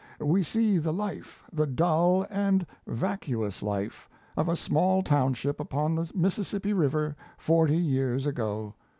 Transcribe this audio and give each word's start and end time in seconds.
We 0.19 0.41
see 0.41 0.79
the 0.79 0.91
life 0.91 1.43
the 1.53 1.67
dull 1.67 2.25
and 2.31 2.65
vacuous 2.87 3.61
life 3.61 4.09
of 4.35 4.49
a 4.49 4.55
small 4.55 5.03
township 5.03 5.59
upon 5.59 5.93
the 5.93 6.11
Mississippi 6.15 6.73
River 6.73 7.15
forty 7.37 7.77
years 7.77 8.25
ago. 8.25 8.73